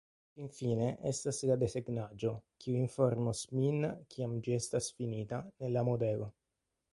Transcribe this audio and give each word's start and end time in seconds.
Finfine 0.35 0.85
estas 1.09 1.41
la 1.49 1.57
desegnaĵo, 1.63 2.31
kiu 2.65 2.79
informos 2.85 3.43
min, 3.59 3.85
kiam 4.15 4.35
ĝi 4.49 4.57
estas 4.57 4.89
finita, 4.97 5.43
ne 5.61 5.71
la 5.77 5.85
modelo. 5.93 6.33